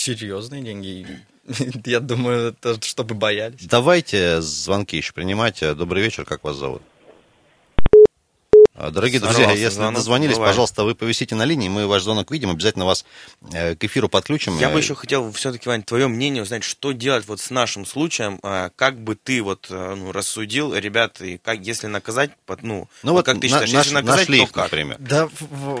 [0.00, 1.06] Серьезные деньги.
[1.84, 3.66] Я думаю, это чтобы боялись.
[3.66, 5.60] Давайте звонки еще принимать.
[5.60, 6.82] Добрый вечер, как вас зовут?
[8.80, 10.52] А, дорогие Сорвался друзья, если звонок, дозвонились, бывает.
[10.52, 13.04] пожалуйста, вы повисите на линии, мы ваш звонок видим, обязательно вас
[13.52, 14.58] э, к эфиру подключим.
[14.58, 18.40] Я бы еще хотел все-таки, Вань, твое мнение узнать, что делать вот с нашим случаем,
[18.42, 22.30] а, как бы ты вот э, ну, рассудил, ребят, и как, если наказать,
[22.62, 24.64] ну, ну вот как ты считаешь, на, если наказать, наш то как?
[24.64, 24.96] Например.
[24.98, 25.28] Да,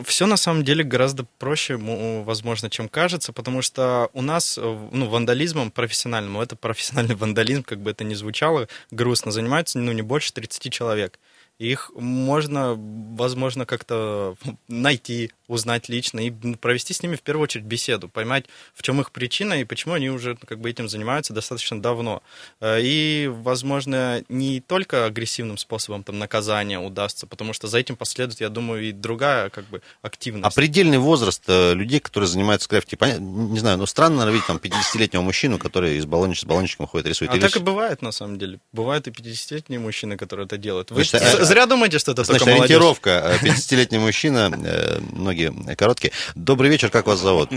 [0.04, 5.08] все на самом деле гораздо проще, возможно, чем кажется, потому что у нас, э, ну,
[5.08, 10.34] вандализмом профессиональным, это профессиональный вандализм, как бы это ни звучало, грустно, занимаются, ну, не больше
[10.34, 11.18] 30 человек.
[11.60, 14.34] Их можно, возможно, как-то
[14.66, 19.10] найти, узнать лично и провести с ними в первую очередь беседу, поймать, в чем их
[19.10, 22.22] причина и почему они уже как бы этим занимаются достаточно давно.
[22.60, 28.40] Э, и, возможно, не только агрессивным способом там, наказания удастся, потому что за этим последует,
[28.40, 30.46] я думаю, и другая как бы активность.
[30.46, 35.20] А предельный возраст э, людей, которые занимаются граффити, не знаю, ну странно, видеть там 50-летнего
[35.20, 37.32] мужчину, который из баллончика, с баллончиком ходит, рисует.
[37.32, 38.60] А Или так и бывает, на самом деле.
[38.72, 40.90] Бывают и 50-летние мужчины, которые это делают.
[40.90, 42.76] Вы Значит, зря думаете, что это Значит, только молодежь.
[42.76, 43.10] ориентировка.
[43.42, 46.12] 50-летний мужчина, ноги ноги короткие.
[46.34, 47.50] Добрый вечер, как вас зовут?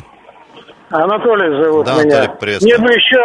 [0.89, 2.23] Анатолий зовут да, меня.
[2.23, 2.57] Анатолий.
[2.61, 3.21] Мне бы еще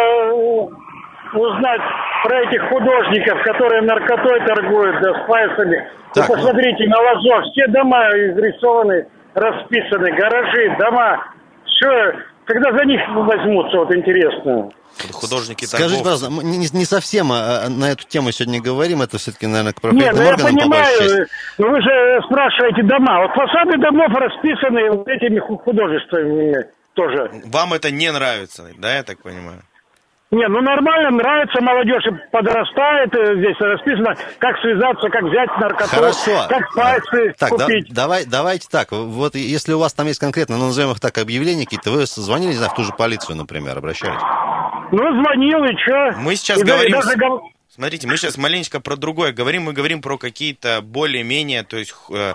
[1.33, 1.81] узнать
[2.23, 5.87] про этих художников, которые наркотой торгуют, да, спайсами.
[6.13, 11.23] Так, Вы посмотрите, на Лазов все дома изрисованы, расписаны, гаражи, дома.
[11.65, 12.13] Все,
[12.49, 14.71] когда за них возьмутся, вот интересно.
[15.13, 16.03] Художники Скажите, торгов.
[16.03, 19.71] пожалуйста, мы не, не совсем а, а, на эту тему сегодня говорим, это все-таки, наверное,
[19.73, 21.07] к Нет, правоохранительным ну я органам по большей части.
[21.07, 21.27] понимаю,
[21.59, 23.21] но вы же спрашиваете дома.
[23.21, 27.31] Вот фасады домов расписаны вот этими ху- художествами тоже.
[27.45, 29.61] Вам это не нравится, да, я так понимаю?
[30.31, 35.89] Не, ну нормально, нравится молодежь, и подрастает, э, здесь расписано, как связаться, как взять наркоту,
[35.89, 36.45] Хорошо.
[36.47, 37.91] как спайсы Так, да- купить.
[37.91, 38.91] давай, давайте так.
[38.91, 42.51] Вот если у вас там есть конкретно, ну, назовем их так, объявления какие-то, вы звонили,
[42.51, 44.21] не знаю, в ту же полицию, например, обращались?
[44.91, 46.13] Ну, звонил, и что?
[46.19, 47.09] Мы сейчас И да- говорим даже
[47.71, 49.63] Смотрите, мы сейчас маленечко про другое говорим.
[49.63, 52.33] Мы говорим про какие-то более-менее, то есть э,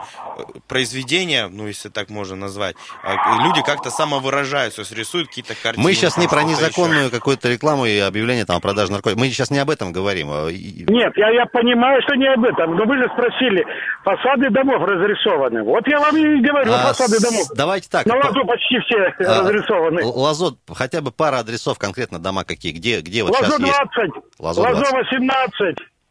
[0.68, 2.76] произведения, ну, если так можно назвать.
[3.02, 5.82] Э, люди как-то самовыражаются, то есть рисуют какие-то картины.
[5.82, 7.10] Мы сейчас не про незаконную еще.
[7.10, 9.20] какую-то рекламу и объявление там о продаже наркотиков.
[9.20, 10.28] Мы сейчас не об этом говорим.
[10.30, 13.66] а Нет, я, я понимаю, что не об этом, но вы же спросили,
[14.04, 15.64] фасады домов разрисованы.
[15.64, 17.48] Вот я вам и говорю, А, фасады домов.
[17.56, 18.06] Давайте так.
[18.06, 20.00] На по- лазу почти все а, разрисованы.
[20.00, 23.72] Л- Лазо, хотя бы пара адресов конкретно дома какие, где, где вот Лазо сейчас есть.
[23.96, 24.94] 20, Лазо Лазо 20.
[24.94, 25.23] 18.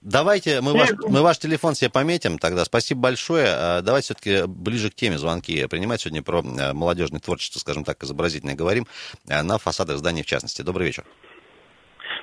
[0.03, 2.65] Давайте, мы ваш, мы ваш телефон себе пометим тогда.
[2.65, 3.47] Спасибо большое.
[3.47, 6.01] А, Давайте все-таки ближе к теме звонки принимать.
[6.01, 8.83] Сегодня про э, молодежное творчество, скажем так, изобразительное говорим,
[9.29, 10.61] э, на фасадах зданий в частности.
[10.61, 11.05] Добрый вечер.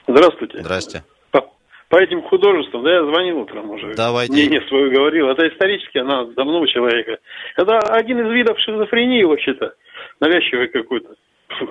[0.07, 0.59] Здравствуйте.
[0.59, 1.05] Здрасте.
[1.31, 1.49] По,
[1.89, 3.95] по этим художествам, да, я звонил утром уже.
[3.95, 4.33] Давайте.
[4.33, 5.31] Мнение свое говорил.
[5.31, 7.17] Это исторически, она давно у человека.
[7.57, 9.73] Это один из видов шизофрении вообще-то.
[10.21, 11.15] Навязчивый какой-то.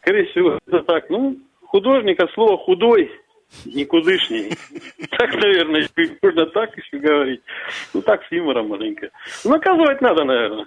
[0.00, 1.10] Скорее всего, это так.
[1.10, 3.10] Ну, художник от слова худой,
[3.64, 4.52] никудышний.
[5.10, 5.88] Так, наверное,
[6.22, 7.40] можно так еще говорить.
[7.92, 9.10] Ну, так, с юмором маленько.
[9.44, 10.66] Ну, наказывать надо, наверное.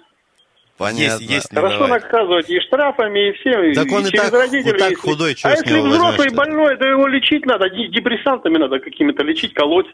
[0.76, 1.02] Понятно.
[1.02, 2.00] Есть, есть, Хорошо давай.
[2.00, 3.74] наказывать и штрафами, и всем.
[3.74, 6.36] Так он и через так- родителей, так худой, А если взрослый возьмешь-то?
[6.36, 9.88] больной, то его лечить надо, депрессантами надо какими-то лечить, колоть.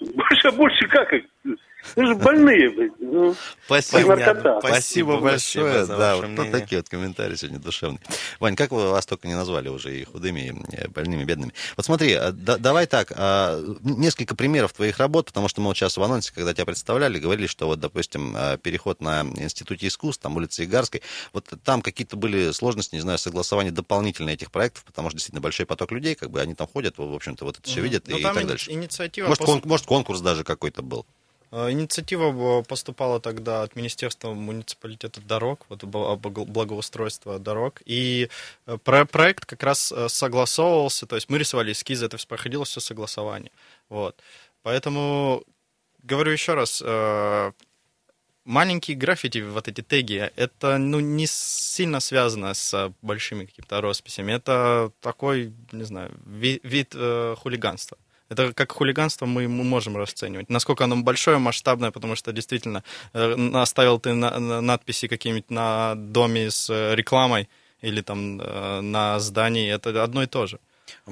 [0.00, 1.12] Больше, больше как?
[1.12, 1.24] их?
[1.96, 2.92] Ну же больные, блин.
[3.00, 3.34] Ну,
[3.66, 4.14] Спасибо.
[4.60, 5.84] Спасибо Спасибо большое.
[5.84, 6.52] за Да, вот, мнение.
[6.52, 7.98] такие вот комментарии сегодня душевные.
[8.38, 11.52] Вань, как вы вас только не назвали уже и худыми, и э, больными, бедными.
[11.76, 15.76] Вот смотри, а, да- давай так, а, несколько примеров твоих работ, потому что мы вот
[15.76, 20.22] сейчас в анонсе, когда тебя представляли, говорили, что вот, допустим, а, переход на Институте искусств,
[20.22, 21.02] там улица Игарской,
[21.32, 25.66] вот там какие-то были сложности, не знаю, согласования дополнительно этих проектов, потому что действительно большой
[25.66, 28.22] поток людей, как бы они там ходят, в общем-то, вот это все видят Ну, и
[28.22, 28.70] так дальше.
[28.70, 31.04] Инициатива, Может, после- кон- может, конкурс даже какой-то был.
[31.52, 38.28] Э, Инициатива э, поступала тогда от Министерства муниципалитета дорог, вот бл- благоустройства дорог, и
[38.66, 43.52] э, про- проект как раз согласовывался, то есть мы рисовали эскизы, это проходило все согласование.
[43.88, 44.16] Вот.
[44.62, 45.44] Поэтому,
[46.02, 46.82] говорю еще раз,
[48.44, 54.32] маленькие граффити, вот эти теги, это ну, не сильно связано с большими какими-то росписями.
[54.32, 57.98] Это такой, не знаю, ви- вид э, хулиганства.
[58.32, 60.50] Это как хулиганство мы, можем расценивать.
[60.50, 65.94] Насколько оно большое, масштабное, потому что действительно э, оставил ты на- на- надписи какие-нибудь на
[65.96, 67.48] доме с э, рекламой
[67.82, 70.58] или там э, на здании, это одно и то же.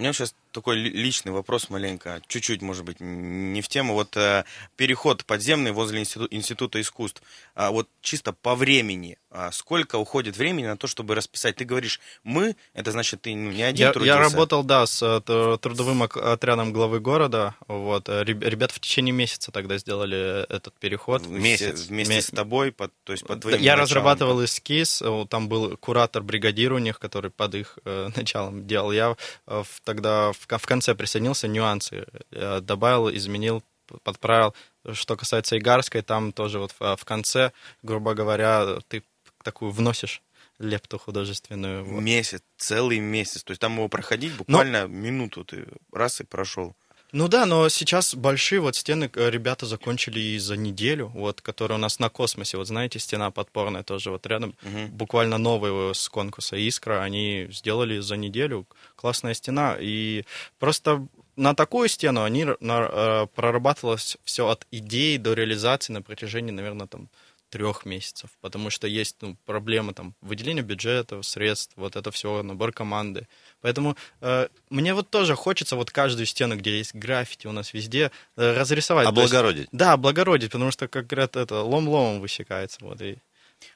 [0.00, 3.92] У меня сейчас такой ли- личный вопрос маленько, чуть-чуть, может быть, не в тему.
[3.92, 4.44] Вот э,
[4.76, 7.22] переход подземный возле институ- Института искусств,
[7.54, 11.56] а вот чисто по времени, а сколько уходит времени на то, чтобы расписать?
[11.56, 14.16] Ты говоришь «мы», это значит, ты ну, не один Я, трудился?
[14.16, 15.20] я работал, да, с э,
[15.58, 17.54] трудовым отрядом главы города.
[17.68, 18.08] Вот.
[18.08, 21.20] э, реб- Ребята в течение месяца тогда сделали этот переход.
[21.22, 23.82] Все- вместе ме- с тобой, под, то есть под твоим Я началом.
[23.84, 28.90] разрабатывал эскиз, э, там был куратор-бригадир у них, который под их э, началом делал.
[28.92, 33.64] Я э, в- тогда в, в конце присоединился, нюансы э, добавил, изменил,
[34.04, 34.54] подправил.
[34.92, 37.50] Что касается Игарской, там тоже вот в, в конце,
[37.82, 39.02] грубо говоря, ты
[39.42, 40.22] такую вносишь
[40.60, 41.84] лепту художественную.
[41.84, 42.00] вот.
[42.00, 43.42] Месяц, целый месяц.
[43.42, 46.76] То есть там его проходить буквально минуту ты раз и прошел.
[47.12, 51.76] Ну да, но сейчас большие вот стены э, ребята закончили и за неделю, вот, которые
[51.76, 52.56] у нас на космосе.
[52.56, 54.54] Вот знаете, стена подпорная тоже вот рядом.
[54.62, 54.88] Мгм.
[54.88, 58.66] Буквально новые с конкурса «Искра» они сделали за неделю.
[58.96, 59.76] Классная стена.
[59.80, 60.24] И
[60.58, 66.52] просто на такую стену они на- э, прорабатывалось все от идеи до реализации на протяжении,
[66.52, 67.08] наверное, там
[67.50, 72.72] трех месяцев, потому что есть ну, проблемы там выделения бюджета, средств, вот это все, набор
[72.72, 73.28] команды.
[73.60, 78.10] Поэтому э, мне вот тоже хочется вот каждую стену, где есть граффити у нас везде,
[78.36, 79.12] э, разрисовать.
[79.14, 79.68] То есть- Облагородить.
[79.72, 82.78] да, облагородить, потому что, как говорят, это лом ломом высекается.
[82.82, 83.18] Вот, и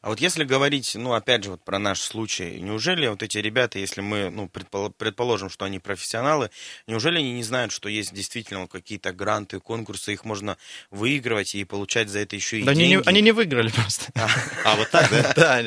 [0.01, 3.79] А вот если говорить, ну, опять же, вот про наш случай, неужели вот эти ребята,
[3.79, 6.51] если мы, ну, предположим, что они профессионалы,
[6.87, 10.59] неужели они не знают, что есть действительно какие-то гранты, конкурсы, их можно
[10.90, 12.94] выигрывать и получать за это еще и да деньги?
[12.97, 14.12] Они, они не выиграли просто.
[14.14, 14.29] А,
[14.64, 15.33] а вот так, да?
[15.35, 15.62] Да,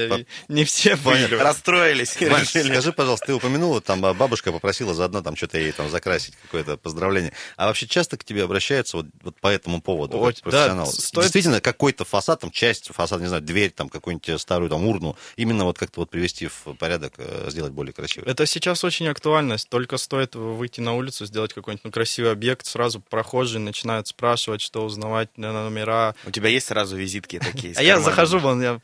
[0.48, 1.42] не все выиграли.
[1.42, 2.12] Расстроились.
[2.12, 7.34] Скажи, пожалуйста, ты упомянула, там бабушка попросила заодно там что-то ей там закрасить, какое-то поздравление.
[7.56, 10.88] А вообще часто к тебе обращаются вот, по этому поводу, профессионал?
[10.88, 15.66] Действительно, какой-то фасад, там часть фасада, не знаю, дверь там какой-нибудь старую там урну, именно
[15.66, 18.30] вот как-то вот привести в порядок, э, сделать более красивый.
[18.30, 19.70] Это сейчас очень актуальность.
[19.70, 24.86] Только стоит выйти на улицу, сделать какой-нибудь ну, красивый объект, сразу прохожие начинают спрашивать, что
[24.86, 26.16] узнавать номера.
[26.26, 27.74] У тебя есть сразу визитки такие?
[27.78, 28.80] А я захожу, вон, я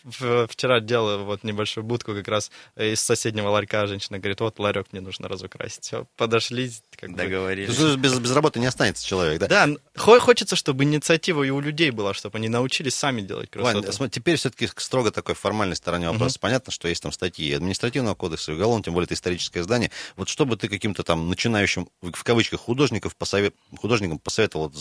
[0.47, 3.87] вчера делал вот небольшую будку как раз из соседнего ларька.
[3.87, 5.83] Женщина говорит, вот ларек мне нужно разукрасить.
[5.83, 6.71] Все, подошли.
[6.95, 7.77] Как Договорились.
[7.97, 9.47] Без, без работы не останется человек, да?
[9.47, 13.91] Да, хочется, чтобы инициатива и у людей была, чтобы они научились сами делать красоту.
[13.97, 16.35] Вань, теперь все-таки строго такой формальной стороне вопроса.
[16.37, 16.41] Угу.
[16.41, 19.91] Понятно, что есть там статьи административного кодекса, и уголовного, тем более это историческое здание.
[20.15, 24.71] Вот что бы ты каким-то там начинающим, в кавычках, художников посовет, художникам посоветовал,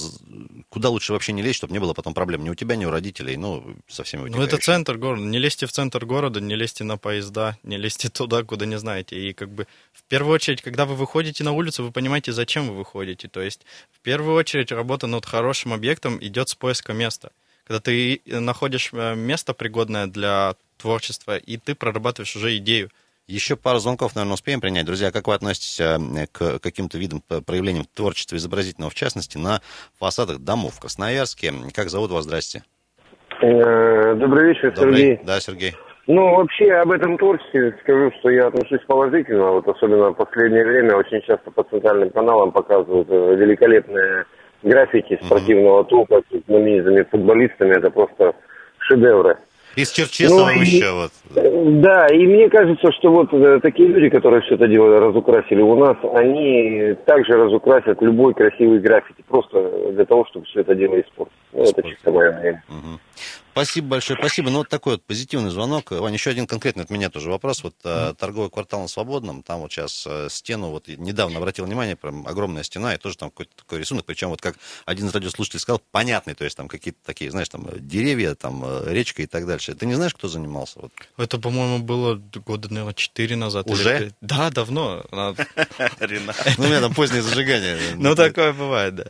[0.68, 2.90] куда лучше вообще не лезть, чтобы не было потом проблем ни у тебя, ни у
[2.90, 5.24] родителей, ну, со всеми Ну, это центр города.
[5.24, 9.16] Не лезьте в центр города, не лезьте на поезда, не лезьте туда, куда не знаете.
[9.16, 12.76] И как бы в первую очередь, когда вы выходите на улицу, вы понимаете, зачем вы
[12.76, 13.28] выходите.
[13.28, 17.32] То есть в первую очередь работа над хорошим объектом идет с поиска места
[17.66, 22.90] когда ты находишь э, место пригодное для творчества, и ты прорабатываешь уже идею.
[23.28, 24.84] Еще пару звонков, наверное, успеем принять.
[24.84, 29.60] Друзья, как вы относитесь э, к каким-то видам проявлениям творчества изобразительного, в частности, на
[29.98, 31.52] фасадах домов в Красноярске?
[31.74, 32.24] Как зовут вас?
[32.24, 32.62] Здрасте.
[33.40, 34.96] Э, добрый вечер, Добрый.
[34.96, 35.20] Сергей.
[35.24, 35.74] Да, Сергей.
[36.08, 39.52] Ну, вообще, об этом творчестве скажу, что я отношусь положительно.
[39.52, 44.26] Вот особенно в последнее время очень часто по центральным каналам показывают великолепные
[44.62, 47.76] граффити спортивного толка с знаменитыми футболистами.
[47.76, 48.34] Это просто
[48.78, 49.36] шедевры.
[49.74, 51.10] Из Черчесова ну, еще и, вот.
[51.80, 55.76] Да, и мне кажется, что вот э, такие люди, которые все это дело разукрасили у
[55.76, 61.32] нас, они также разукрасят любой красивый граффити, просто для того, чтобы все это дело испортить.
[61.52, 62.62] Ну, это чисто мое мнение.
[62.68, 63.00] Угу.
[63.52, 64.48] Спасибо большое, спасибо.
[64.48, 65.90] Ну, вот такой вот позитивный звонок.
[65.90, 67.62] Ваня, еще один конкретный от меня тоже вопрос.
[67.62, 68.14] Вот mm.
[68.14, 72.62] торговый квартал на Свободном, там вот сейчас э, стену, вот недавно обратил внимание, прям огромная
[72.62, 76.32] стена, и тоже там какой-то такой рисунок, причем вот как один из радиослушателей сказал, понятный,
[76.32, 79.74] то есть там какие-то такие, знаешь, там деревья, там э, речка и так дальше.
[79.74, 80.80] Ты не знаешь, кто занимался?
[80.80, 80.92] Вот.
[81.18, 82.14] Это, по-моему, было
[82.46, 83.68] года, наверное, четыре назад.
[83.68, 83.96] Уже?
[83.96, 84.12] Или...
[84.22, 85.04] Да, давно.
[86.58, 87.78] Ну, у меня там позднее зажигание.
[87.96, 89.04] Ну, такое бывает, да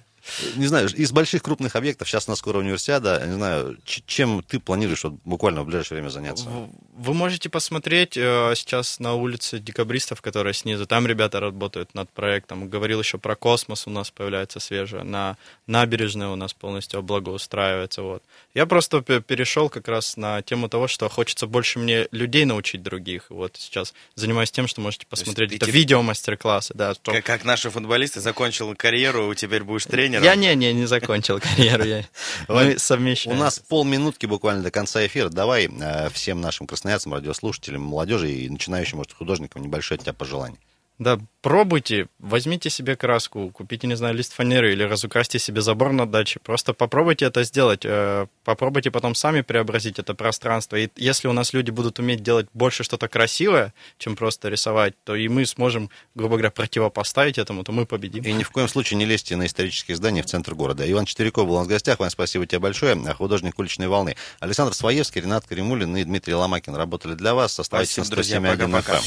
[0.57, 4.61] не знаю, из больших крупных объектов, сейчас у нас скоро универсиада, не знаю, чем ты
[4.61, 6.49] планируешь вот, буквально в ближайшее время заняться?
[6.95, 12.69] Вы можете посмотреть э, сейчас на улице декабристов, которая снизу, там ребята работают над проектом.
[12.69, 18.03] Говорил еще про космос, у нас появляется свежее, на набережной у нас полностью благоустраивается.
[18.03, 18.23] Вот.
[18.55, 23.27] Я просто перешел как раз на тему того, что хочется больше мне людей научить других.
[23.29, 26.75] Вот сейчас занимаюсь тем, что можете посмотреть это видео мастер-классы.
[26.75, 27.13] Да, что...
[27.13, 30.25] как, как наши футболисты, закончил карьеру, теперь будешь тренером тренером?
[30.25, 31.85] Я не, не, не закончил карьеру.
[31.85, 32.05] Я...
[32.49, 33.37] Мы совмещаем.
[33.37, 35.29] У нас полминутки буквально до конца эфира.
[35.29, 40.59] Давай э, всем нашим красноярцам, радиослушателям, молодежи и начинающим, может, художникам небольшое от тебя пожелание.
[40.99, 46.07] Да, пробуйте, возьмите себе краску, купите, не знаю, лист фанеры или разукрасьте себе забор на
[46.07, 46.39] даче.
[46.39, 47.81] Просто попробуйте это сделать.
[47.85, 50.77] Э, попробуйте потом сами преобразить это пространство.
[50.77, 55.17] И если у нас люди будут уметь делать больше что-то красивое, чем просто рисовать, то
[55.17, 58.23] и мы сможем, грубо говоря, противопоставить этому, то мы победим.
[58.23, 60.89] И ни в коем случае не лезьте на исторические здания в центр города.
[60.89, 61.99] Иван Четверяков был у нас в гостях.
[61.99, 62.95] Вань, спасибо тебе большое.
[63.15, 64.17] Художник уличной волны.
[64.39, 67.59] Александр Своевский, Ренат Каримулин и Дмитрий Ломакин работали для вас.
[67.59, 68.41] Оставайтесь Спасибо, друзья.
[68.41, 69.01] Пока-пока.